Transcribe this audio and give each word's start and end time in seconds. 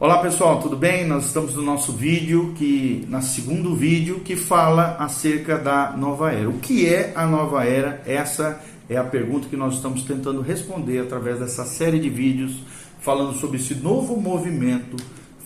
Olá 0.00 0.16
pessoal, 0.16 0.62
tudo 0.62 0.78
bem? 0.78 1.06
Nós 1.06 1.26
estamos 1.26 1.54
no 1.54 1.60
nosso 1.60 1.92
vídeo, 1.92 2.54
que 2.56 3.04
na 3.06 3.20
segundo 3.20 3.76
vídeo, 3.76 4.20
que 4.20 4.34
fala 4.34 4.96
acerca 4.98 5.58
da 5.58 5.94
nova 5.94 6.32
era. 6.32 6.48
O 6.48 6.54
que 6.54 6.88
é 6.88 7.12
a 7.14 7.26
nova 7.26 7.66
era? 7.66 8.02
Essa 8.06 8.58
é 8.88 8.96
a 8.96 9.04
pergunta 9.04 9.46
que 9.46 9.58
nós 9.58 9.74
estamos 9.74 10.02
tentando 10.02 10.40
responder 10.40 11.00
através 11.00 11.38
dessa 11.38 11.66
série 11.66 11.98
de 11.98 12.08
vídeos 12.08 12.62
falando 12.98 13.34
sobre 13.34 13.58
esse 13.58 13.74
novo 13.74 14.18
movimento 14.18 14.96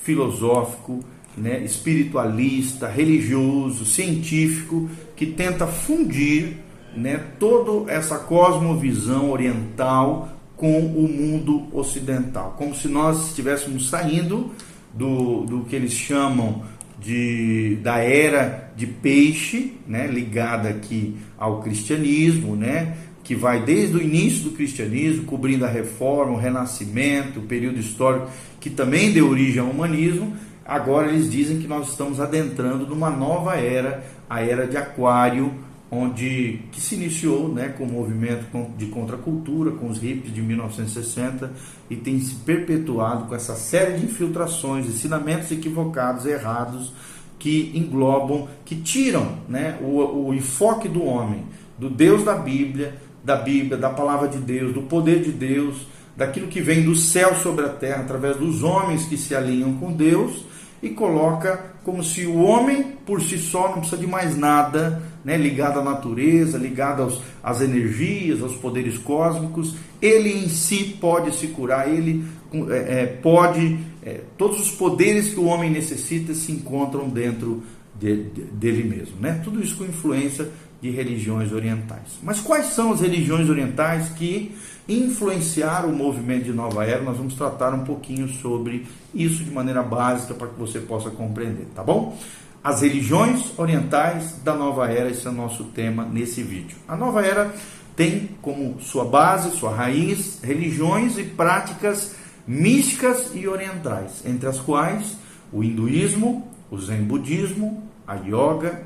filosófico, 0.04 1.00
né, 1.36 1.58
espiritualista, 1.64 2.86
religioso, 2.86 3.84
científico 3.84 4.88
que 5.16 5.26
tenta 5.26 5.66
fundir 5.66 6.58
né, 6.96 7.20
toda 7.40 7.90
essa 7.90 8.18
cosmovisão 8.20 9.32
oriental 9.32 10.28
com 10.56 10.78
o 10.80 11.08
mundo 11.08 11.66
ocidental, 11.72 12.54
como 12.56 12.74
se 12.74 12.88
nós 12.88 13.28
estivéssemos 13.28 13.88
saindo 13.88 14.52
do, 14.92 15.44
do 15.44 15.60
que 15.64 15.74
eles 15.74 15.92
chamam 15.92 16.62
de, 16.98 17.76
da 17.82 17.98
era 17.98 18.72
de 18.76 18.86
peixe, 18.86 19.74
né, 19.86 20.06
ligada 20.06 20.68
aqui 20.68 21.16
ao 21.36 21.60
cristianismo, 21.60 22.54
né, 22.54 22.96
que 23.22 23.34
vai 23.34 23.62
desde 23.62 23.96
o 23.96 24.02
início 24.02 24.44
do 24.44 24.50
cristianismo, 24.50 25.24
cobrindo 25.24 25.64
a 25.64 25.68
reforma, 25.68 26.32
o 26.32 26.38
renascimento, 26.38 27.40
o 27.40 27.42
período 27.42 27.80
histórico 27.80 28.28
que 28.60 28.70
também 28.70 29.12
deu 29.12 29.28
origem 29.28 29.60
ao 29.60 29.70
humanismo. 29.70 30.36
Agora 30.64 31.08
eles 31.08 31.30
dizem 31.30 31.58
que 31.58 31.66
nós 31.66 31.90
estamos 31.90 32.20
adentrando 32.20 32.86
numa 32.86 33.10
nova 33.10 33.56
era, 33.56 34.04
a 34.28 34.42
era 34.42 34.66
de 34.66 34.76
Aquário, 34.76 35.52
onde 35.90 36.60
que 36.72 36.80
se 36.80 36.94
iniciou 36.94 37.48
né, 37.48 37.68
com 37.68 37.84
o 37.84 37.92
movimento 37.92 38.46
de 38.76 38.86
contracultura, 38.86 39.70
com 39.72 39.88
os 39.88 39.98
hippies 39.98 40.34
de 40.34 40.42
1960 40.42 41.52
e 41.88 41.96
tem 41.96 42.18
se 42.20 42.34
perpetuado 42.36 43.26
com 43.26 43.34
essa 43.34 43.54
série 43.54 43.98
de 43.98 44.06
infiltrações, 44.06 44.86
ensinamentos 44.86 45.50
equivocados, 45.50 46.26
errados, 46.26 46.92
que 47.38 47.72
englobam, 47.74 48.48
que 48.64 48.76
tiram 48.76 49.38
né, 49.48 49.78
o, 49.82 50.28
o 50.28 50.34
enfoque 50.34 50.88
do 50.88 51.04
homem, 51.04 51.44
do 51.78 51.90
Deus 51.90 52.24
da 52.24 52.34
Bíblia, 52.34 52.94
da 53.22 53.36
Bíblia, 53.36 53.76
da 53.76 53.90
palavra 53.90 54.28
de 54.28 54.38
Deus, 54.38 54.72
do 54.72 54.82
poder 54.82 55.22
de 55.22 55.30
Deus, 55.30 55.86
daquilo 56.16 56.48
que 56.48 56.60
vem 56.60 56.82
do 56.82 56.94
céu 56.94 57.34
sobre 57.36 57.64
a 57.64 57.68
terra, 57.68 58.02
através 58.02 58.36
dos 58.36 58.62
homens 58.62 59.04
que 59.04 59.16
se 59.16 59.34
alinham 59.34 59.74
com 59.74 59.92
Deus 59.92 60.44
e 60.82 60.90
coloca 60.90 61.74
como 61.82 62.02
se 62.02 62.26
o 62.26 62.42
homem 62.42 62.82
por 63.04 63.20
si 63.20 63.38
só 63.38 63.68
não 63.68 63.80
precisa 63.80 63.96
de 63.96 64.06
mais 64.06 64.36
nada, 64.36 65.02
né, 65.24 65.36
ligado 65.36 65.80
à 65.80 65.82
natureza, 65.82 66.58
ligado 66.58 67.02
aos, 67.02 67.20
às 67.42 67.60
energias, 67.60 68.42
aos 68.42 68.54
poderes 68.56 68.98
cósmicos, 68.98 69.74
ele 70.00 70.30
em 70.30 70.48
si 70.48 70.96
pode 71.00 71.34
se 71.34 71.46
curar, 71.48 71.88
ele 71.88 72.24
é, 72.70 73.02
é, 73.02 73.06
pode, 73.06 73.78
é, 74.02 74.20
todos 74.36 74.60
os 74.60 74.70
poderes 74.70 75.32
que 75.32 75.40
o 75.40 75.44
homem 75.44 75.70
necessita 75.70 76.34
se 76.34 76.52
encontram 76.52 77.08
dentro 77.08 77.62
de, 77.98 78.24
de, 78.24 78.42
dele 78.42 78.84
mesmo, 78.84 79.16
né? 79.20 79.40
Tudo 79.42 79.62
isso 79.62 79.76
com 79.76 79.84
influência 79.84 80.48
de 80.80 80.90
religiões 80.90 81.50
orientais. 81.52 82.18
Mas 82.22 82.40
quais 82.40 82.66
são 82.66 82.92
as 82.92 83.00
religiões 83.00 83.48
orientais 83.48 84.10
que 84.10 84.54
influenciaram 84.86 85.88
o 85.88 85.96
movimento 85.96 86.44
de 86.44 86.52
Nova 86.52 86.84
Era? 86.84 87.02
Nós 87.02 87.16
vamos 87.16 87.34
tratar 87.34 87.72
um 87.72 87.84
pouquinho 87.84 88.28
sobre 88.28 88.86
isso 89.14 89.42
de 89.42 89.50
maneira 89.50 89.82
básica 89.82 90.34
para 90.34 90.48
que 90.48 90.58
você 90.58 90.80
possa 90.80 91.08
compreender, 91.08 91.66
tá 91.74 91.82
bom? 91.82 92.16
As 92.64 92.80
religiões 92.80 93.52
orientais 93.58 94.36
da 94.42 94.54
Nova 94.54 94.90
Era, 94.90 95.10
esse 95.10 95.26
é 95.26 95.30
o 95.30 95.34
nosso 95.34 95.64
tema 95.64 96.02
nesse 96.02 96.42
vídeo. 96.42 96.78
A 96.88 96.96
Nova 96.96 97.20
Era 97.20 97.54
tem 97.94 98.30
como 98.40 98.80
sua 98.80 99.04
base, 99.04 99.50
sua 99.50 99.70
raiz, 99.70 100.40
religiões 100.42 101.18
e 101.18 101.24
práticas 101.24 102.14
místicas 102.48 103.32
e 103.34 103.46
orientais, 103.46 104.22
entre 104.24 104.48
as 104.48 104.58
quais 104.60 105.14
o 105.52 105.62
hinduísmo, 105.62 106.48
o 106.70 106.78
zen 106.78 107.04
budismo, 107.04 107.82
a 108.06 108.14
yoga, 108.14 108.84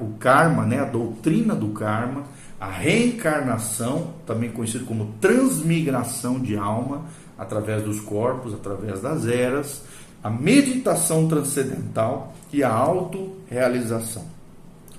o 0.00 0.18
karma, 0.18 0.66
né, 0.66 0.80
a 0.80 0.84
doutrina 0.84 1.54
do 1.54 1.68
karma, 1.68 2.24
a 2.60 2.68
reencarnação, 2.68 4.12
também 4.26 4.50
conhecido 4.50 4.86
como 4.86 5.14
transmigração 5.20 6.40
de 6.40 6.56
alma, 6.56 7.04
através 7.38 7.84
dos 7.84 8.00
corpos, 8.00 8.52
através 8.52 9.00
das 9.00 9.24
eras, 9.24 9.84
a 10.22 10.30
meditação 10.30 11.26
transcendental 11.28 12.34
e 12.52 12.62
a 12.62 12.72
autorrealização. 12.72 14.24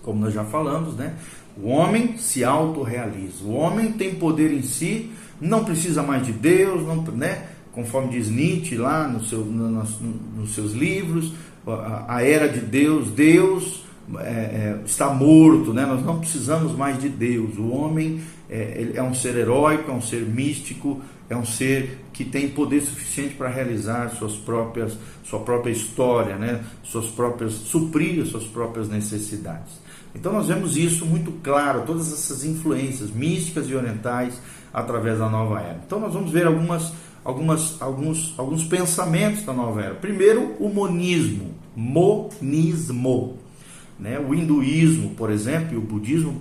Como 0.02 0.20
nós 0.20 0.34
já 0.34 0.44
falamos, 0.44 0.96
né? 0.96 1.14
O 1.62 1.70
homem 1.70 2.18
se 2.18 2.44
autorrealiza. 2.44 3.44
O 3.44 3.54
homem 3.54 3.92
tem 3.92 4.16
poder 4.16 4.52
em 4.52 4.64
si, 4.64 5.12
não 5.40 5.64
precisa 5.64 6.02
mais 6.02 6.26
de 6.26 6.32
Deus, 6.32 6.86
não, 6.86 7.02
né? 7.14 7.48
Conforme 7.72 8.09
diz 8.09 8.30
Nietzsche 8.30 8.76
lá 8.76 9.08
no 9.08 9.24
seu, 9.24 9.40
no, 9.40 9.70
no, 9.70 9.84
nos 10.38 10.54
seus 10.54 10.74
livros, 10.74 11.34
a, 11.66 12.16
a 12.16 12.24
era 12.24 12.50
de 12.50 12.59
Deus, 12.59 13.09
Deus 13.09 13.84
é, 14.20 14.24
é, 14.24 14.80
está 14.86 15.09
morto, 15.09 15.74
né? 15.74 15.86
nós 15.86 16.03
não 16.03 16.20
precisamos 16.20 16.76
mais 16.76 17.00
de 17.00 17.08
Deus. 17.08 17.58
O 17.58 17.70
homem 17.70 18.22
é, 18.50 18.92
é, 18.96 19.03
um 19.03 19.14
ser 19.14 19.36
heróico, 19.36 19.90
é 19.90 19.94
um 19.94 20.02
ser 20.02 20.22
místico, 20.26 21.02
é 21.31 21.36
um 21.38 21.46
ser 21.46 22.03
que 22.12 22.25
tem 22.25 22.50
poder 22.50 22.81
suficiente 22.81 23.36
para 23.36 23.47
realizar 23.47 24.09
suas 24.09 24.34
próprias, 24.36 24.97
sua 25.24 25.40
própria 25.40 25.72
história, 25.72 26.36
né? 26.36 26.62
suas 26.84 27.06
próprias, 27.06 27.53
suprir 27.53 28.22
as 28.22 28.28
suas 28.28 28.44
próprias 28.44 28.90
necessidades. 28.90 29.80
Então 30.14 30.34
nós 30.34 30.47
vemos 30.47 30.75
isso 30.75 31.06
muito 31.06 31.31
claro, 31.41 31.84
todas 31.86 32.12
essas 32.12 32.44
influências 32.44 33.09
místicas 33.12 33.70
e 33.70 33.74
orientais 33.74 34.41
através 34.74 35.20
da 35.20 35.30
nova 35.30 35.62
era. 35.62 35.80
Então 35.86 36.02
nós 36.02 36.14
vamos 36.14 36.31
ver 36.31 36.46
algumas, 36.46 36.91
algumas, 37.24 37.81
alguns, 37.81 38.34
alguns 38.38 38.66
pensamentos 38.66 39.46
da 39.46 39.53
nova 39.53 39.81
era. 39.81 39.96
Primeiro, 39.96 40.56
o 40.59 40.68
monismo, 40.68 41.56
monismo. 41.74 43.38
Né? 43.97 44.20
O 44.20 44.36
hinduísmo, 44.36 45.12
por 45.12 45.31
exemplo, 45.31 45.75
e 45.75 45.78
o 45.78 45.81
budismo 45.81 46.38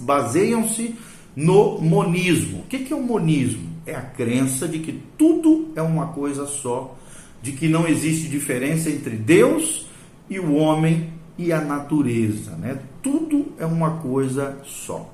baseiam-se 0.00 0.94
no 1.36 1.78
monismo. 1.78 2.60
O 2.60 2.62
que 2.62 2.90
é 2.90 2.96
o 2.96 3.02
monismo? 3.02 3.69
É 3.86 3.94
a 3.94 4.02
crença 4.02 4.68
de 4.68 4.78
que 4.78 5.00
tudo 5.16 5.72
é 5.74 5.82
uma 5.82 6.08
coisa 6.08 6.46
só, 6.46 6.96
de 7.42 7.52
que 7.52 7.68
não 7.68 7.86
existe 7.86 8.28
diferença 8.28 8.90
entre 8.90 9.16
Deus 9.16 9.86
e 10.28 10.38
o 10.38 10.54
homem 10.54 11.12
e 11.38 11.52
a 11.52 11.60
natureza. 11.60 12.52
Né? 12.52 12.78
Tudo 13.02 13.52
é 13.58 13.64
uma 13.64 13.98
coisa 13.98 14.58
só. 14.64 15.12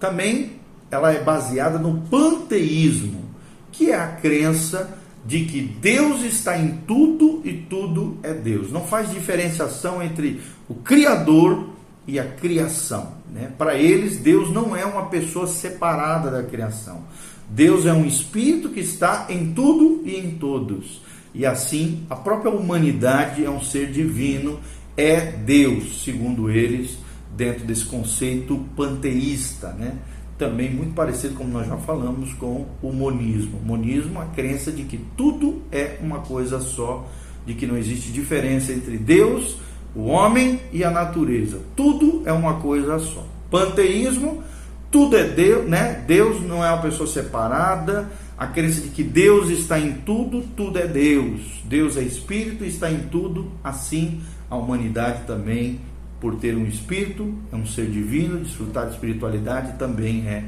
Também 0.00 0.52
ela 0.90 1.12
é 1.12 1.22
baseada 1.22 1.78
no 1.78 2.00
panteísmo, 2.02 3.24
que 3.70 3.90
é 3.90 3.96
a 3.96 4.08
crença 4.08 4.98
de 5.24 5.44
que 5.44 5.60
Deus 5.60 6.22
está 6.22 6.56
em 6.56 6.78
tudo 6.86 7.42
e 7.44 7.52
tudo 7.52 8.16
é 8.22 8.32
Deus. 8.32 8.70
Não 8.70 8.82
faz 8.82 9.10
diferenciação 9.10 10.02
entre 10.02 10.40
o 10.68 10.74
Criador 10.74 11.70
e 12.06 12.18
a 12.18 12.24
criação. 12.24 13.12
Né? 13.32 13.50
Para 13.58 13.74
eles, 13.74 14.18
Deus 14.18 14.52
não 14.52 14.76
é 14.76 14.84
uma 14.84 15.06
pessoa 15.06 15.46
separada 15.46 16.30
da 16.30 16.44
criação. 16.44 17.02
Deus 17.48 17.86
é 17.86 17.92
um 17.92 18.04
espírito 18.04 18.70
que 18.70 18.80
está 18.80 19.26
em 19.28 19.52
tudo 19.52 20.02
e 20.04 20.16
em 20.16 20.32
todos. 20.32 21.00
E 21.34 21.44
assim, 21.44 22.04
a 22.08 22.16
própria 22.16 22.50
humanidade 22.50 23.44
é 23.44 23.50
um 23.50 23.60
ser 23.60 23.90
divino, 23.90 24.58
é 24.96 25.20
Deus, 25.20 26.02
segundo 26.02 26.50
eles, 26.50 26.98
dentro 27.36 27.64
desse 27.64 27.84
conceito 27.84 28.64
panteísta, 28.74 29.72
né? 29.72 29.98
também 30.38 30.70
muito 30.70 30.94
parecido, 30.94 31.34
como 31.34 31.50
nós 31.50 31.66
já 31.66 31.76
falamos, 31.78 32.32
com 32.34 32.66
o 32.82 32.92
monismo. 32.92 33.60
Monismo, 33.64 34.20
a 34.20 34.26
crença 34.26 34.70
de 34.70 34.84
que 34.84 34.98
tudo 35.16 35.62
é 35.72 35.98
uma 36.00 36.20
coisa 36.20 36.60
só, 36.60 37.08
de 37.46 37.54
que 37.54 37.66
não 37.66 37.76
existe 37.76 38.12
diferença 38.12 38.72
entre 38.72 38.98
Deus, 38.98 39.56
o 39.94 40.04
homem 40.04 40.60
e 40.72 40.84
a 40.84 40.90
natureza. 40.90 41.60
Tudo 41.74 42.22
é 42.26 42.32
uma 42.32 42.60
coisa 42.60 42.98
só. 42.98 43.26
Panteísmo, 43.50 44.42
tudo 44.90 45.16
é 45.16 45.24
Deus, 45.24 45.68
né? 45.68 46.04
Deus 46.06 46.42
não 46.42 46.64
é 46.64 46.70
uma 46.70 46.82
pessoa 46.82 47.08
separada. 47.08 48.10
A 48.38 48.46
crença 48.46 48.82
de 48.82 48.88
que 48.88 49.02
Deus 49.02 49.48
está 49.48 49.78
em 49.78 49.92
tudo, 49.92 50.42
tudo 50.56 50.78
é 50.78 50.86
Deus. 50.86 51.62
Deus 51.64 51.96
é 51.96 52.02
espírito, 52.02 52.64
está 52.64 52.90
em 52.90 52.98
tudo, 53.10 53.50
assim 53.64 54.20
a 54.50 54.56
humanidade 54.56 55.26
também 55.26 55.80
por 56.20 56.36
ter 56.36 56.56
um 56.56 56.66
espírito, 56.66 57.34
é 57.52 57.56
um 57.56 57.66
ser 57.66 57.86
divino, 57.90 58.38
desfrutar 58.38 58.86
de 58.86 58.94
espiritualidade 58.94 59.78
também 59.78 60.26
é 60.26 60.44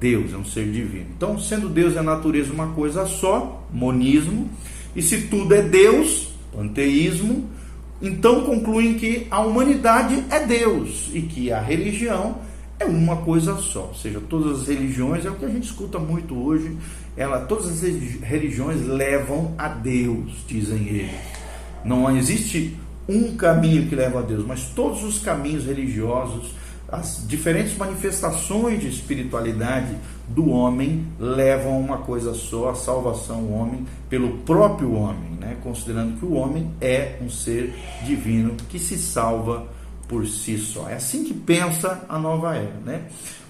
Deus, 0.00 0.32
é 0.32 0.36
um 0.36 0.44
ser 0.44 0.70
divino. 0.70 1.06
Então, 1.16 1.38
sendo 1.38 1.68
Deus 1.68 1.94
e 1.94 1.98
a 1.98 2.02
natureza 2.02 2.52
uma 2.52 2.72
coisa 2.72 3.06
só, 3.06 3.66
monismo, 3.72 4.50
e 4.94 5.02
se 5.02 5.22
tudo 5.28 5.54
é 5.54 5.62
Deus, 5.62 6.34
panteísmo, 6.52 7.48
então 8.02 8.42
concluem 8.42 8.94
que 8.94 9.26
a 9.30 9.40
humanidade 9.40 10.24
é 10.30 10.44
Deus 10.44 11.08
e 11.12 11.22
que 11.22 11.52
a 11.52 11.60
religião 11.60 12.38
é 12.78 12.84
uma 12.84 13.16
coisa 13.18 13.56
só. 13.56 13.86
Ou 13.88 13.94
seja, 13.94 14.20
todas 14.28 14.62
as 14.62 14.68
religiões, 14.68 15.24
é 15.24 15.30
o 15.30 15.34
que 15.34 15.44
a 15.44 15.48
gente 15.48 15.64
escuta 15.64 15.98
muito 15.98 16.36
hoje, 16.36 16.76
ela, 17.16 17.40
todas 17.40 17.66
as 17.66 17.80
religiões 17.80 18.84
levam 18.86 19.54
a 19.56 19.68
Deus, 19.68 20.32
dizem 20.46 20.88
eles. 20.88 21.14
Não 21.84 22.16
existe 22.16 22.76
um 23.08 23.36
caminho 23.36 23.86
que 23.88 23.94
leva 23.94 24.20
a 24.20 24.22
Deus, 24.22 24.44
mas 24.46 24.64
todos 24.74 25.04
os 25.04 25.18
caminhos 25.18 25.66
religiosos, 25.66 26.52
as 26.88 27.24
diferentes 27.26 27.76
manifestações 27.76 28.80
de 28.80 28.88
espiritualidade 28.88 29.94
do 30.28 30.50
homem 30.50 31.06
levam 31.18 31.74
a 31.74 31.78
uma 31.78 31.98
coisa 31.98 32.34
só, 32.34 32.70
a 32.70 32.74
salvação 32.74 33.42
do 33.42 33.52
homem 33.52 33.86
pelo 34.08 34.38
próprio 34.38 34.94
homem, 34.94 35.32
né? 35.38 35.56
considerando 35.62 36.18
que 36.18 36.24
o 36.24 36.34
homem 36.34 36.70
é 36.80 37.18
um 37.20 37.28
ser 37.28 37.74
divino 38.04 38.54
que 38.68 38.78
se 38.78 38.96
salva 38.96 39.66
por 40.08 40.26
si 40.26 40.58
só. 40.58 40.88
É 40.88 40.94
assim 40.94 41.24
que 41.24 41.34
pensa 41.34 42.04
a 42.08 42.18
nova 42.18 42.54
era, 42.54 42.80
né? 42.84 43.02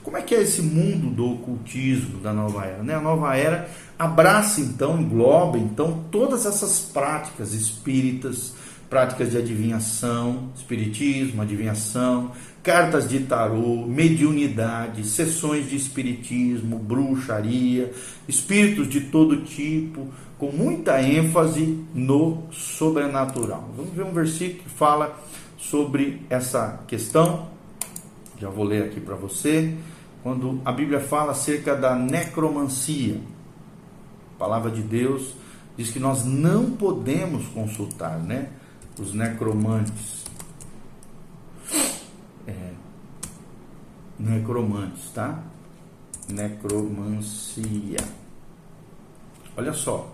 Como 0.03 0.19
é 0.19 0.23
que 0.23 0.35
é 0.35 0.43
esse 0.43 0.61
mundo 0.61 1.09
do 1.09 1.33
ocultismo 1.33 2.19
da 2.19 2.33
nova 2.33 2.65
era? 2.65 2.83
Né? 2.83 2.95
A 2.95 3.01
nova 3.01 3.35
era 3.37 3.69
abraça 3.99 4.61
então, 4.61 5.01
engloba 5.01 5.57
então 5.57 6.05
todas 6.11 6.45
essas 6.45 6.81
práticas 6.81 7.55
espíritas, 7.55 8.53
práticas 8.91 9.31
de 9.31 9.39
adivinhação, 9.39 10.51
espiritismo, 10.55 11.41
adivinhação, 11.41 12.33
cartas 12.63 13.09
de 13.09 13.21
tarô, 13.21 13.87
mediunidade, 13.87 15.05
sessões 15.05 15.71
de 15.71 15.77
espiritismo, 15.77 16.79
bruxaria, 16.79 17.91
espíritos 18.29 18.89
de 18.89 19.01
todo 19.01 19.43
tipo, 19.43 20.09
com 20.39 20.51
muita 20.51 21.01
ênfase 21.03 21.83
no 21.95 22.45
sobrenatural. 22.51 23.71
Vamos 23.75 23.95
ver 23.95 24.05
um 24.05 24.13
versículo 24.13 24.63
que 24.65 24.71
fala 24.71 25.19
sobre 25.71 26.25
essa 26.29 26.81
questão. 26.87 27.49
Já 28.39 28.49
vou 28.49 28.65
ler 28.65 28.85
aqui 28.85 29.01
para 29.01 29.15
você. 29.15 29.77
Quando 30.23 30.61
a 30.65 30.73
Bíblia 30.73 31.01
fala 31.01 31.33
acerca 31.33 31.75
da 31.75 31.95
necromancia, 31.95 33.21
a 34.35 34.39
palavra 34.39 34.71
de 34.71 34.83
Deus 34.83 35.35
diz 35.77 35.91
que 35.91 35.99
nós 35.99 36.25
não 36.25 36.73
podemos 36.73 37.47
consultar, 37.49 38.19
né? 38.19 38.49
Os 38.99 39.13
necromantes. 39.13 40.25
É, 42.47 42.73
necromantes, 44.19 45.11
tá? 45.11 45.43
Necromancia. 46.29 47.99
Olha 49.57 49.73
só, 49.73 50.14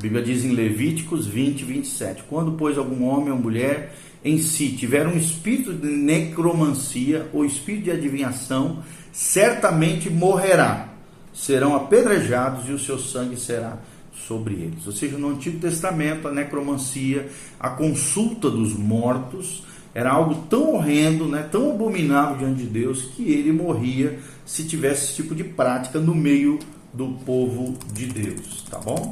Bíblia 0.00 0.22
diz 0.22 0.44
em 0.46 0.52
Levíticos 0.52 1.26
20, 1.26 1.62
27: 1.62 2.22
Quando, 2.28 2.52
pois, 2.52 2.78
algum 2.78 3.04
homem 3.04 3.30
ou 3.30 3.38
mulher 3.38 3.94
em 4.24 4.38
si 4.38 4.70
tiver 4.70 5.06
um 5.06 5.16
espírito 5.16 5.74
de 5.74 5.88
necromancia 5.88 7.28
ou 7.34 7.44
espírito 7.44 7.84
de 7.84 7.90
adivinhação, 7.90 8.82
certamente 9.12 10.08
morrerá. 10.08 10.88
Serão 11.34 11.76
apedrejados 11.76 12.66
e 12.68 12.72
o 12.72 12.78
seu 12.78 12.98
sangue 12.98 13.36
será 13.36 13.78
sobre 14.26 14.54
eles. 14.54 14.86
Ou 14.86 14.92
seja, 14.92 15.18
no 15.18 15.28
Antigo 15.28 15.58
Testamento, 15.58 16.28
a 16.28 16.32
necromancia, 16.32 17.28
a 17.58 17.68
consulta 17.68 18.50
dos 18.50 18.74
mortos, 18.74 19.64
era 19.94 20.10
algo 20.10 20.46
tão 20.48 20.74
horrendo, 20.74 21.26
né, 21.26 21.46
tão 21.50 21.70
abominável 21.70 22.38
diante 22.38 22.62
de 22.62 22.68
Deus, 22.68 23.02
que 23.14 23.30
ele 23.30 23.52
morria 23.52 24.18
se 24.46 24.64
tivesse 24.64 25.04
esse 25.04 25.22
tipo 25.22 25.34
de 25.34 25.44
prática 25.44 25.98
no 25.98 26.14
meio 26.14 26.58
do 26.92 27.08
povo 27.24 27.76
de 27.92 28.06
Deus, 28.06 28.64
tá 28.70 28.78
bom? 28.78 29.10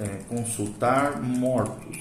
É, 0.00 0.20
consultar 0.28 1.20
mortos. 1.20 1.98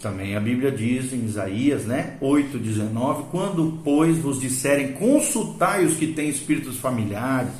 Também 0.00 0.34
a 0.34 0.40
Bíblia 0.40 0.72
diz 0.72 1.12
em 1.12 1.24
Isaías, 1.24 1.84
né, 1.84 2.16
8:19, 2.20 3.26
quando 3.30 3.78
pois 3.84 4.18
vos 4.18 4.40
disserem 4.40 4.94
consultai 4.94 5.84
os 5.84 5.94
que 5.94 6.08
têm 6.08 6.28
espíritos 6.28 6.78
familiares, 6.78 7.52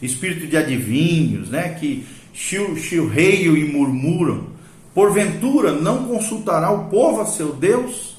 espírito 0.00 0.46
de 0.46 0.56
adivinhos, 0.56 1.50
né, 1.50 1.70
que 1.70 2.06
chilreiam 2.32 3.56
e 3.56 3.64
murmuram, 3.64 4.46
porventura 4.94 5.72
não 5.72 6.04
consultará 6.06 6.70
o 6.70 6.88
povo 6.88 7.20
a 7.20 7.26
seu 7.26 7.52
Deus? 7.52 8.16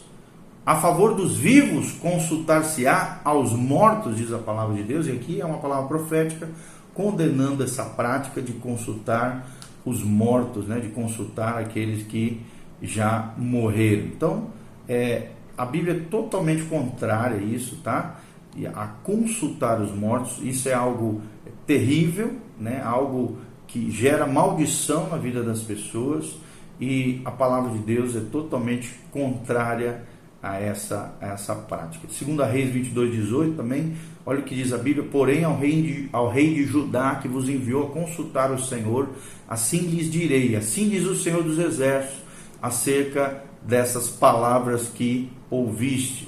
A 0.66 0.76
favor 0.76 1.16
dos 1.16 1.38
vivos 1.38 1.94
consultar-se-á 1.94 3.22
aos 3.24 3.54
mortos, 3.54 4.18
diz 4.18 4.34
a 4.34 4.38
palavra 4.38 4.76
de 4.76 4.84
Deus, 4.84 5.08
e 5.08 5.12
aqui 5.12 5.40
é 5.40 5.46
uma 5.46 5.60
palavra 5.60 5.88
profética 5.88 6.50
condenando 7.00 7.63
essa 7.63 7.86
prática 7.86 8.42
de 8.42 8.51
consultar 8.51 9.50
os 9.86 10.04
mortos, 10.04 10.68
né, 10.68 10.81
de 10.81 10.90
consultar 10.90 11.57
aqueles 11.57 12.06
que 12.06 12.42
já 12.81 13.34
morreram. 13.38 14.04
Então, 14.07 14.48
é, 14.86 15.30
a 15.57 15.66
Bíblia 15.66 15.94
é 15.94 16.00
totalmente 16.10 16.63
contrária 16.63 17.38
a 17.38 17.42
isso, 17.42 17.78
tá? 17.78 18.19
E 18.54 18.68
a 18.68 18.86
consultar 19.01 19.80
os 19.80 19.96
mortos, 19.96 20.40
isso 20.44 20.68
é 20.68 20.74
algo 20.74 21.22
terrível, 21.66 22.36
né? 22.60 22.81
Algo 22.84 23.38
que 23.66 23.90
gera 23.90 24.28
maldição 24.28 25.10
na 25.10 25.16
vida 25.16 25.42
das 25.42 25.62
pessoas 25.62 26.36
e 26.81 27.22
a 27.24 27.31
palavra 27.31 27.72
de 27.72 27.80
Deus 27.80 28.13
é 28.13 28.22
totalmente 28.30 28.94
contrária 29.10 30.02
a 30.02 30.19
essa, 30.42 31.14
a 31.20 31.28
essa 31.28 31.54
prática. 31.54 32.08
Segundo 32.10 32.42
a 32.42 32.46
Reis 32.46 32.72
22, 32.72 33.12
18 33.12 33.56
também, 33.56 33.94
olha 34.26 34.40
o 34.40 34.44
que 34.44 34.56
diz 34.56 34.72
a 34.72 34.78
Bíblia, 34.78 35.08
porém 35.12 35.44
ao 35.44 35.58
rei, 35.58 35.82
de, 35.82 36.10
ao 36.14 36.30
rei 36.30 36.54
de 36.54 36.66
Judá 36.66 37.16
que 37.16 37.28
vos 37.28 37.50
enviou 37.50 37.88
a 37.88 37.92
consultar 37.92 38.52
o 38.52 38.60
Senhor, 38.60 39.10
assim 39.48 39.80
lhes 39.80 40.10
direi, 40.10 40.56
assim 40.56 40.88
diz 40.90 41.06
o 41.06 41.16
Senhor 41.16 41.44
dos 41.44 41.60
Exércitos, 41.60 42.20
acerca 42.62 43.44
dessas 43.62 44.10
palavras 44.10 44.88
que 44.88 45.30
ouviste. 45.50 46.28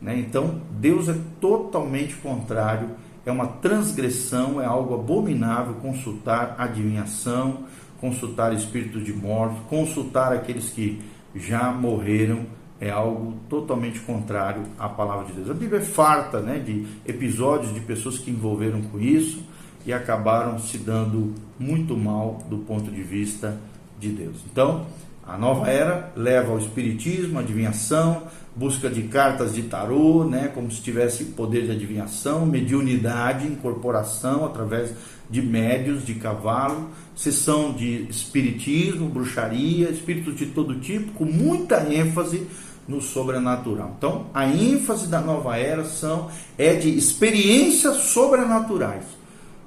Né? 0.00 0.18
Então, 0.18 0.60
Deus 0.72 1.08
é 1.08 1.16
totalmente 1.40 2.14
contrário, 2.16 2.90
é 3.26 3.30
uma 3.30 3.46
transgressão, 3.46 4.60
é 4.60 4.64
algo 4.64 4.94
abominável 4.94 5.74
consultar 5.74 6.54
adivinhação, 6.58 7.64
consultar 8.00 8.54
espírito 8.54 8.98
de 9.00 9.12
morte, 9.12 9.60
consultar 9.68 10.32
aqueles 10.32 10.70
que 10.70 11.00
já 11.34 11.70
morreram, 11.70 12.46
é 12.80 12.90
algo 12.90 13.34
totalmente 13.48 14.00
contrário 14.00 14.62
à 14.78 14.88
palavra 14.88 15.26
de 15.26 15.32
Deus. 15.34 15.50
A 15.50 15.54
Bíblia 15.54 15.80
é 15.80 15.84
farta 15.84 16.40
né, 16.40 16.58
de 16.58 16.86
episódios 17.06 17.74
de 17.74 17.80
pessoas 17.80 18.18
que 18.18 18.30
envolveram 18.30 18.80
com 18.82 18.98
isso 18.98 19.44
e 19.84 19.92
acabaram 19.92 20.58
se 20.58 20.78
dando 20.78 21.34
muito 21.58 21.96
mal 21.96 22.38
do 22.48 22.58
ponto 22.58 22.90
de 22.90 23.02
vista 23.02 23.60
de 23.98 24.08
Deus. 24.08 24.36
Então, 24.50 24.86
a 25.26 25.36
nova 25.36 25.70
era 25.70 26.10
leva 26.16 26.52
ao 26.52 26.58
espiritismo, 26.58 27.38
adivinhação, 27.38 28.24
busca 28.54 28.90
de 28.90 29.02
cartas 29.02 29.54
de 29.54 29.62
tarô, 29.62 30.24
né, 30.24 30.48
como 30.48 30.70
se 30.70 30.82
tivesse 30.82 31.24
poder 31.24 31.66
de 31.66 31.72
adivinhação, 31.72 32.44
mediunidade, 32.44 33.46
incorporação 33.46 34.44
através 34.44 34.92
de 35.28 35.40
médios 35.40 36.04
de 36.04 36.14
cavalo, 36.14 36.90
sessão 37.14 37.72
de 37.72 38.06
espiritismo, 38.10 39.08
bruxaria, 39.08 39.88
espíritos 39.90 40.36
de 40.36 40.46
todo 40.46 40.80
tipo, 40.80 41.12
com 41.12 41.24
muita 41.24 41.92
ênfase 41.92 42.46
no 42.88 43.00
sobrenatural. 43.00 43.94
Então, 43.96 44.26
a 44.34 44.46
ênfase 44.46 45.06
da 45.06 45.20
nova 45.20 45.56
era 45.56 45.84
são 45.84 46.28
é 46.58 46.74
de 46.74 46.88
experiências 46.88 47.96
sobrenaturais. 47.96 49.04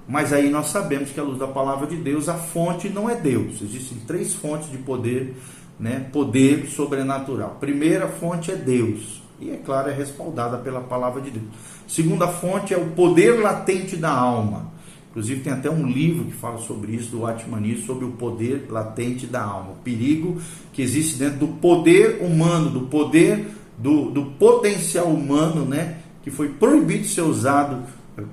Mas 0.08 0.34
aí 0.34 0.50
nós 0.50 0.68
sabemos 0.68 1.12
que, 1.12 1.20
à 1.20 1.24
luz 1.24 1.40
da 1.40 1.48
palavra 1.48 1.88
de 1.88 1.96
Deus, 1.96 2.28
a 2.28 2.34
fonte 2.34 2.90
não 2.90 3.10
é 3.10 3.16
Deus. 3.16 3.62
Existem 3.62 4.00
três 4.06 4.34
fontes 4.34 4.70
de 4.70 4.78
poder, 4.78 5.34
né? 5.80 6.08
poder 6.12 6.68
sobrenatural. 6.68 7.58
Primeira 7.60 8.08
fonte 8.08 8.52
é 8.52 8.56
Deus, 8.56 9.22
e 9.40 9.50
é 9.50 9.58
claro, 9.58 9.90
é 9.90 9.94
respaldada 9.94 10.58
pela 10.58 10.82
palavra 10.82 11.22
de 11.22 11.32
Deus. 11.32 11.46
Segunda 11.88 12.28
fonte 12.28 12.74
é 12.74 12.78
o 12.78 12.92
poder 12.92 13.42
latente 13.42 13.96
da 13.96 14.12
alma. 14.12 14.72
Inclusive, 15.12 15.42
tem 15.42 15.54
até 15.54 15.70
um 15.70 15.86
livro 15.86 16.26
que 16.26 16.32
fala 16.32 16.58
sobre 16.58 16.94
isso, 16.94 17.12
do 17.12 17.28
Atmani, 17.28 17.78
sobre 17.78 18.04
o 18.04 18.14
poder 18.14 18.66
latente 18.70 19.28
da 19.28 19.44
alma, 19.44 19.74
o 19.74 19.84
perigo 19.84 20.42
que 20.72 20.82
existe 20.82 21.18
dentro 21.18 21.38
do 21.38 21.48
poder 21.50 22.20
humano, 22.22 22.72
do 22.72 22.82
poder, 22.88 23.48
do, 23.78 24.10
do 24.10 24.26
potencial 24.40 25.06
humano, 25.06 25.66
né? 25.66 26.00
que 26.24 26.32
foi 26.32 26.50
proibido 26.50 27.04
de 27.04 27.10
ser 27.10 27.22
usado 27.22 27.84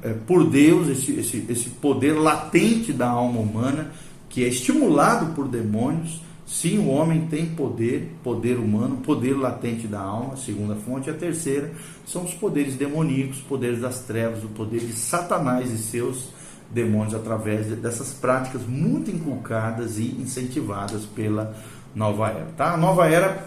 é, 0.02 0.14
por 0.26 0.48
Deus, 0.48 0.88
esse, 0.88 1.12
esse, 1.18 1.44
esse 1.50 1.68
poder 1.68 2.12
latente 2.14 2.92
da 2.94 3.10
alma 3.10 3.40
humana, 3.40 3.90
que 4.28 4.44
é 4.44 4.48
estimulado 4.48 5.34
por 5.34 5.48
demônios. 5.48 6.22
Sim, 6.50 6.78
o 6.78 6.88
homem 6.88 7.28
tem 7.28 7.46
poder, 7.46 8.10
poder 8.24 8.58
humano, 8.58 8.96
poder 8.96 9.34
latente 9.34 9.86
da 9.86 10.00
alma, 10.00 10.36
segunda 10.36 10.74
fonte. 10.74 11.08
A 11.08 11.14
terceira 11.14 11.70
são 12.04 12.24
os 12.24 12.34
poderes 12.34 12.74
demoníacos, 12.74 13.38
poderes 13.38 13.80
das 13.80 14.00
trevas, 14.00 14.42
o 14.42 14.48
poder 14.48 14.80
de 14.80 14.92
Satanás 14.92 15.70
e 15.70 15.78
seus 15.78 16.28
demônios 16.68 17.14
através 17.14 17.68
dessas 17.68 18.12
práticas 18.12 18.62
muito 18.66 19.12
inculcadas 19.12 19.96
e 19.98 20.16
incentivadas 20.20 21.04
pela 21.04 21.54
nova 21.94 22.28
era. 22.28 22.48
Tá? 22.56 22.74
A 22.74 22.76
nova 22.76 23.08
era 23.08 23.46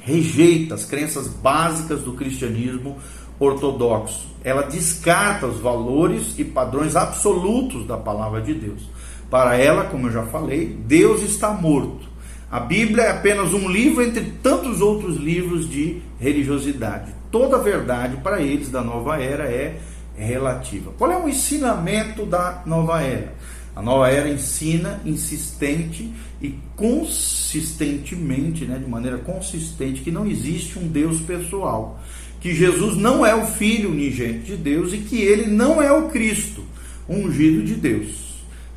rejeita 0.00 0.74
as 0.74 0.84
crenças 0.84 1.26
básicas 1.28 2.02
do 2.02 2.12
cristianismo 2.12 2.98
ortodoxo. 3.40 4.28
Ela 4.44 4.64
descarta 4.64 5.46
os 5.46 5.60
valores 5.60 6.38
e 6.38 6.44
padrões 6.44 6.94
absolutos 6.94 7.86
da 7.86 7.96
palavra 7.96 8.42
de 8.42 8.52
Deus. 8.52 8.82
Para 9.30 9.56
ela, 9.56 9.84
como 9.84 10.08
eu 10.08 10.12
já 10.12 10.24
falei, 10.26 10.66
Deus 10.86 11.22
está 11.22 11.50
morto. 11.50 12.13
A 12.54 12.60
Bíblia 12.60 13.02
é 13.02 13.10
apenas 13.10 13.52
um 13.52 13.68
livro 13.68 14.00
entre 14.00 14.26
tantos 14.40 14.80
outros 14.80 15.16
livros 15.16 15.68
de 15.68 16.00
religiosidade. 16.20 17.12
Toda 17.28 17.56
a 17.56 17.60
verdade 17.60 18.18
para 18.18 18.40
eles 18.40 18.70
da 18.70 18.80
nova 18.80 19.20
era 19.20 19.42
é 19.42 19.80
relativa. 20.16 20.92
Qual 20.96 21.10
é 21.10 21.18
o 21.18 21.28
ensinamento 21.28 22.24
da 22.24 22.62
nova 22.64 23.02
era? 23.02 23.34
A 23.74 23.82
nova 23.82 24.08
era 24.08 24.28
ensina 24.28 25.00
insistente 25.04 26.12
e 26.40 26.56
consistentemente, 26.76 28.64
né, 28.66 28.78
de 28.78 28.88
maneira 28.88 29.18
consistente, 29.18 30.02
que 30.02 30.12
não 30.12 30.24
existe 30.24 30.78
um 30.78 30.86
Deus 30.86 31.20
pessoal 31.22 31.98
que 32.40 32.54
Jesus 32.54 32.96
não 32.96 33.26
é 33.26 33.34
o 33.34 33.46
Filho 33.46 33.90
unigênito 33.90 34.44
de 34.44 34.56
Deus 34.56 34.92
e 34.92 34.98
que 34.98 35.20
ele 35.20 35.50
não 35.50 35.82
é 35.82 35.90
o 35.90 36.08
Cristo, 36.08 36.62
ungido 37.08 37.64
de 37.64 37.74
Deus. 37.74 38.33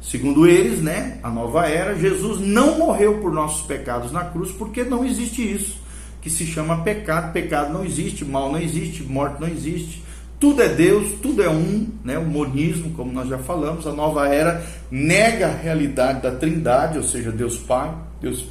Segundo 0.07 0.47
eles, 0.47 0.81
né, 0.81 1.19
a 1.21 1.29
nova 1.29 1.67
era, 1.67 1.93
Jesus 1.99 2.39
não 2.39 2.77
morreu 2.77 3.15
por 3.15 3.33
nossos 3.33 3.67
pecados 3.67 4.09
na 4.09 4.23
cruz, 4.23 4.53
porque 4.53 4.85
não 4.85 5.03
existe 5.03 5.41
isso, 5.41 5.77
que 6.21 6.29
se 6.29 6.45
chama 6.45 6.81
pecado. 6.81 7.33
Pecado 7.33 7.73
não 7.73 7.83
existe, 7.83 8.23
mal 8.23 8.49
não 8.49 8.57
existe, 8.57 9.03
morte 9.03 9.41
não 9.41 9.49
existe. 9.49 10.01
Tudo 10.39 10.61
é 10.61 10.69
Deus, 10.69 11.19
tudo 11.21 11.43
é 11.43 11.49
um, 11.49 11.89
né? 12.05 12.17
o 12.17 12.23
monismo, 12.23 12.91
como 12.91 13.11
nós 13.11 13.27
já 13.27 13.37
falamos. 13.37 13.85
A 13.85 13.91
nova 13.91 14.29
era 14.29 14.65
nega 14.89 15.47
a 15.47 15.57
realidade 15.57 16.21
da 16.21 16.31
Trindade, 16.31 16.99
ou 16.99 17.03
seja, 17.03 17.29
Deus 17.29 17.57
Pai, 17.57 17.93
Deus, 18.21 18.45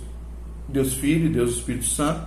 Deus 0.69 0.93
Filho 0.93 1.27
e 1.27 1.31
Deus 1.31 1.53
Espírito 1.53 1.87
Santo. 1.87 2.21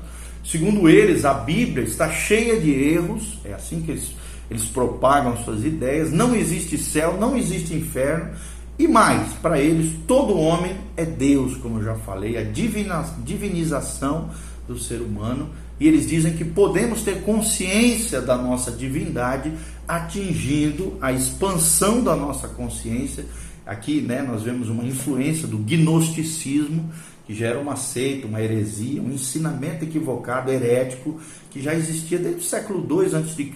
Segundo 0.43 0.89
eles, 0.89 1.24
a 1.24 1.36
Bíblia 1.36 1.86
está 1.86 2.09
cheia 2.09 2.59
de 2.59 2.71
erros, 2.71 3.38
é 3.45 3.53
assim 3.53 3.81
que 3.81 3.91
eles, 3.91 4.12
eles 4.50 4.65
propagam 4.65 5.38
suas 5.43 5.63
ideias. 5.63 6.12
Não 6.12 6.36
existe 6.36 6.79
céu, 6.79 7.15
não 7.19 7.38
existe 7.38 7.75
inferno. 7.75 8.31
E 8.79 8.88
mais, 8.88 9.33
para 9.33 9.59
eles, 9.59 9.91
todo 10.07 10.39
homem 10.39 10.74
é 10.95 11.03
Deus, 11.03 11.57
como 11.57 11.79
eu 11.79 11.83
já 11.83 11.95
falei, 11.95 12.38
a 12.38 12.43
divina, 12.43 13.03
divinização 13.25 14.29
do 14.65 14.79
ser 14.79 15.01
humano. 15.01 15.50
E 15.77 15.86
eles 15.86 16.07
dizem 16.07 16.33
que 16.38 16.45
podemos 16.45 17.01
ter 17.01 17.21
consciência 17.24 18.21
da 18.21 18.38
nossa 18.38 18.71
divindade 18.71 19.51
atingindo 19.86 20.98
a 21.01 21.12
expansão 21.12 22.01
da 22.01 22.15
nossa 22.15 22.48
consciência. 22.48 23.25
Aqui 23.65 24.00
né, 24.00 24.21
nós 24.21 24.43
vemos 24.43 24.69
uma 24.69 24.86
influência 24.86 25.45
do 25.45 25.57
gnosticismo, 25.57 26.89
que 27.27 27.36
gera 27.36 27.59
uma 27.59 27.75
seita, 27.75 28.27
uma 28.27 28.41
heresia, 28.41 29.01
um 29.01 29.12
ensinamento 29.12 29.83
equivocado, 29.83 30.51
herético, 30.51 31.19
que 31.51 31.62
já 31.62 31.75
existia 31.75 32.17
desde 32.17 32.39
o 32.39 32.43
século 32.43 32.88
II 32.89 33.15
a.C. 33.15 33.51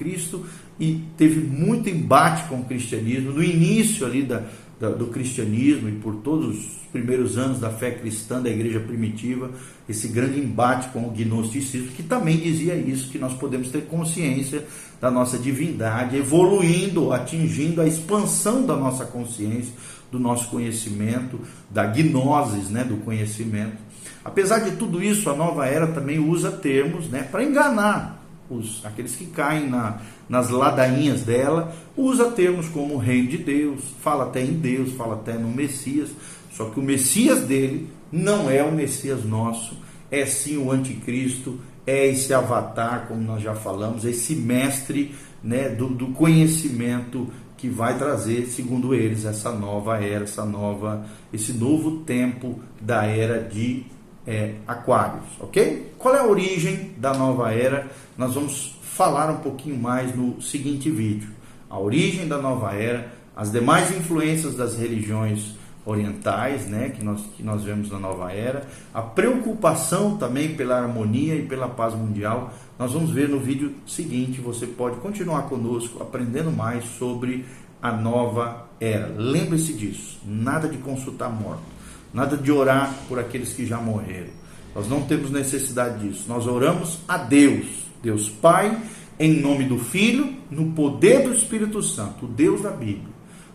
e 0.80 1.02
teve 1.18 1.40
muito 1.40 1.90
embate 1.90 2.48
com 2.50 2.58
o 2.58 2.66
cristianismo. 2.66 3.32
No 3.32 3.44
início 3.44 4.06
ali 4.06 4.22
da, 4.22 4.44
do 4.90 5.08
cristianismo 5.08 5.90
e 5.90 5.94
por 5.94 6.16
todos 6.16 6.58
os 6.58 6.66
primeiros 6.92 7.38
anos 7.38 7.60
da 7.60 7.70
fé 7.70 7.92
cristã 7.92 8.42
da 8.42 8.50
igreja 8.50 8.80
primitiva, 8.80 9.52
esse 9.90 10.08
grande 10.08 10.40
embate 10.40 10.90
com 10.90 11.08
o 11.08 11.12
gnosticismo, 11.12 11.92
que 11.92 12.04
também 12.04 12.38
dizia 12.38 12.76
isso, 12.76 13.10
que 13.10 13.18
nós 13.18 13.34
podemos 13.34 13.70
ter 13.70 13.86
consciência 13.86 14.66
da 15.02 15.12
nossa 15.12 15.38
divindade, 15.38 16.16
evoluindo, 16.16 17.12
atingindo 17.12 17.82
a 17.82 17.88
expansão 17.88 18.66
da 18.66 18.76
nossa 18.76 19.06
consciência, 19.06 19.74
do 20.12 20.20
nosso 20.20 20.48
conhecimento, 20.50 21.40
da 21.70 21.86
gnosis, 21.86 22.70
né, 22.70 22.84
do 22.84 22.98
conhecimento. 22.98 23.78
Apesar 24.24 24.60
de 24.60 24.78
tudo 24.78 25.04
isso, 25.04 25.30
a 25.30 25.36
nova 25.36 25.66
era 25.66 25.88
também 25.88 26.20
usa 26.20 26.52
termos 26.52 27.10
né, 27.10 27.24
para 27.24 27.44
enganar 27.44 28.24
os, 28.50 28.86
aqueles 28.86 29.16
que 29.16 29.26
caem 29.26 29.70
na, 29.70 30.00
nas 30.28 30.50
ladainhas 30.50 31.22
dela, 31.22 31.76
usa 31.96 32.32
termos 32.32 32.68
como 32.70 32.98
reino 32.98 33.30
de 33.30 33.38
Deus, 33.38 33.82
fala 34.02 34.26
até 34.26 34.42
em 34.42 34.54
Deus, 34.54 34.94
fala 34.94 35.16
até 35.16 35.34
no 35.34 35.50
Messias, 35.50 36.10
só 36.52 36.70
que 36.70 36.80
o 36.80 36.84
Messias 36.84 37.42
dele 37.42 37.90
não 38.12 38.50
é 38.50 38.64
o 38.64 38.72
Messias 38.72 39.24
nosso, 39.26 39.78
é 40.10 40.26
sim 40.26 40.58
o 40.58 40.72
anticristo, 40.72 41.60
é 41.86 42.08
esse 42.08 42.34
avatar, 42.34 43.08
como 43.08 43.22
nós 43.22 43.42
já 43.42 43.56
falamos, 43.56 44.06
esse 44.06 44.36
mestre 44.36 45.14
né, 45.44 45.70
do, 45.70 45.88
do 45.90 46.08
conhecimento 46.08 47.30
que 47.58 47.68
vai 47.68 47.98
trazer, 47.98 48.48
segundo 48.48 48.94
eles, 48.94 49.26
essa 49.26 49.52
nova 49.52 49.98
era, 49.98 50.24
essa 50.24 50.46
nova, 50.46 51.06
esse 51.32 51.54
novo 51.54 52.02
tempo 52.02 52.60
da 52.80 53.06
era 53.06 53.42
de 53.42 53.84
é, 54.28 54.56
Aquários, 54.68 55.26
ok? 55.40 55.94
Qual 55.98 56.16
é 56.16 56.20
a 56.20 56.26
origem 56.26 56.92
da 56.98 57.14
nova 57.14 57.52
era? 57.54 57.90
Nós 58.18 58.36
vamos 58.36 58.76
falar 58.96 59.32
um 59.32 59.38
pouquinho 59.38 59.78
mais 59.78 60.16
no 60.16 60.42
seguinte 60.42 60.90
vídeo. 60.90 61.30
A 61.70 61.80
origem 61.80 62.28
da 62.28 62.38
nova 62.38 62.74
era, 62.74 63.12
as 63.36 63.52
demais 63.52 63.90
influências 63.90 64.56
das 64.56 64.78
religiões 64.78 65.56
orientais, 65.86 66.68
né, 66.68 66.90
que 66.90 67.04
nós, 67.04 67.22
que 67.36 67.44
nós 67.44 67.64
vemos 67.64 67.90
na 67.90 68.00
nova 68.00 68.32
era, 68.32 68.68
a 68.94 69.02
preocupação 69.02 70.18
também 70.18 70.56
pela 70.56 70.80
harmonia 70.80 71.36
e 71.36 71.46
pela 71.46 71.68
paz 71.68 71.94
mundial. 71.96 72.54
Nós 72.78 72.94
vamos 72.94 73.12
ver 73.12 73.28
no 73.28 73.40
vídeo 73.40 73.74
seguinte. 73.88 74.40
Você 74.40 74.68
pode 74.68 74.98
continuar 74.98 75.44
conosco 75.44 76.02
aprendendo 76.02 76.52
mais 76.52 76.86
sobre 76.86 77.46
a 77.82 77.92
nova 77.92 78.68
era. 78.80 79.08
Lembre-se 79.18 79.74
disso: 79.74 80.20
nada 80.26 80.70
de 80.70 80.78
consultar 80.78 81.30
morto 81.30 81.74
nada 82.14 82.38
de 82.38 82.52
orar 82.52 82.94
por 83.10 83.20
aqueles 83.20 83.54
que 83.54 83.66
já 83.66 83.78
morreram. 83.78 84.43
Nós 84.76 84.88
não 84.88 85.02
temos 85.04 85.30
necessidade 85.30 86.08
disso. 86.08 86.26
Nós 86.28 86.48
oramos 86.48 87.00
a 87.08 87.18
Deus, 87.18 87.66
Deus 88.02 88.30
Pai, 88.30 88.78
em 89.20 89.40
nome 89.40 89.66
do 89.66 89.78
Filho, 89.78 90.34
no 90.50 90.72
poder 90.72 91.24
do 91.24 91.34
Espírito 91.34 91.82
Santo, 91.82 92.26
o 92.26 92.28
Deus 92.28 92.62
da 92.62 92.72
Bíblia, 92.72 93.14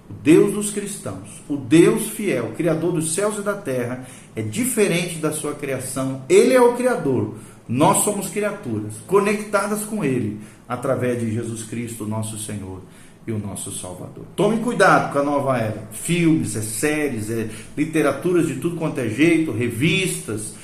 o 0.08 0.12
Deus 0.22 0.52
dos 0.52 0.70
cristãos, 0.70 1.42
o 1.48 1.56
Deus 1.56 2.08
fiel, 2.08 2.52
Criador 2.56 2.92
dos 2.92 3.14
céus 3.14 3.38
e 3.38 3.42
da 3.42 3.54
terra, 3.54 4.06
é 4.36 4.42
diferente 4.42 5.16
da 5.16 5.32
sua 5.32 5.54
criação. 5.54 6.22
Ele 6.28 6.54
é 6.54 6.60
o 6.60 6.74
Criador. 6.74 7.34
Nós 7.68 8.04
somos 8.04 8.30
criaturas 8.30 8.94
conectadas 9.06 9.84
com 9.84 10.02
Ele 10.02 10.40
através 10.66 11.20
de 11.20 11.32
Jesus 11.32 11.64
Cristo, 11.64 12.06
nosso 12.06 12.38
Senhor 12.38 12.80
e 13.26 13.32
o 13.32 13.38
nosso 13.38 13.70
Salvador. 13.70 14.24
Tome 14.34 14.58
cuidado 14.60 15.12
com 15.12 15.18
a 15.18 15.22
nova 15.22 15.58
era. 15.58 15.86
Filmes, 15.92 16.56
é 16.56 16.62
séries, 16.62 17.28
é 17.28 17.50
literaturas 17.76 18.46
de 18.46 18.54
tudo 18.54 18.76
quanto 18.76 19.00
é 19.00 19.08
jeito, 19.08 19.52
revistas, 19.52 20.54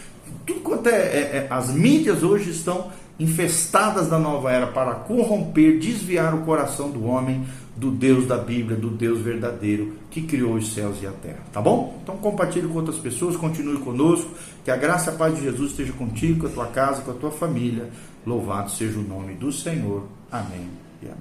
tudo 0.47 0.61
quanto 0.61 0.88
é, 0.88 0.93
é, 0.93 1.21
é 1.21 1.47
as 1.50 1.71
mídias 1.71 2.23
hoje 2.23 2.50
estão 2.50 2.90
infestadas 3.19 4.09
da 4.09 4.19
nova 4.19 4.50
era 4.50 4.66
para 4.66 4.95
corromper, 4.95 5.78
desviar 5.78 6.35
o 6.35 6.43
coração 6.43 6.90
do 6.90 7.04
homem 7.07 7.45
do 7.76 7.90
Deus 7.90 8.26
da 8.26 8.37
Bíblia, 8.37 8.76
do 8.76 8.90
Deus 8.90 9.21
verdadeiro 9.21 9.95
que 10.11 10.23
criou 10.23 10.54
os 10.54 10.73
céus 10.73 11.02
e 11.02 11.07
a 11.07 11.11
terra. 11.11 11.40
Tá 11.52 11.61
bom? 11.61 11.99
Então 12.02 12.16
compartilhe 12.16 12.69
com 12.69 12.75
outras 12.75 12.99
pessoas, 12.99 13.37
continue 13.37 13.78
conosco, 13.78 14.31
que 14.64 14.71
a 14.71 14.76
graça 14.76 15.11
e 15.11 15.14
a 15.14 15.16
paz 15.16 15.35
de 15.35 15.43
Jesus 15.43 15.73
esteja 15.73 15.93
contigo, 15.93 16.40
com 16.40 16.47
a 16.47 16.50
tua 16.50 16.66
casa, 16.66 17.02
com 17.02 17.11
a 17.11 17.14
tua 17.14 17.31
família. 17.31 17.90
Louvado 18.25 18.71
seja 18.71 18.99
o 18.99 19.02
nome 19.02 19.35
do 19.35 19.50
Senhor. 19.50 20.04
Amém 20.31 20.69
e 21.02 21.07
amém. 21.07 21.19